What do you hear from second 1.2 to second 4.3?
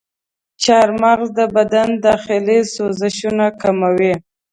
د بدن داخلي سوزشونه کموي.